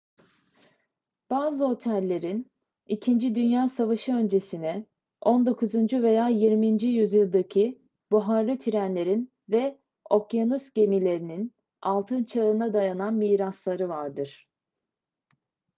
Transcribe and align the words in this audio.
bazı 1.29 1.65
otellerin 1.65 2.51
i̇kinci 2.87 3.35
dünya 3.35 3.69
savaşı 3.69 4.15
öncesine 4.15 4.85
19. 5.21 5.73
veya 5.93 6.27
20. 6.27 6.83
yüzyıldaki 6.83 7.81
buharlı 8.11 8.59
trenlerin 8.59 9.31
ve 9.49 9.79
okyanus 10.09 10.71
gemilerinin 10.73 11.51
altın 11.81 12.23
çağına 12.23 12.73
dayanan 12.73 13.13
mirasları 13.13 13.89
vardır 13.89 14.47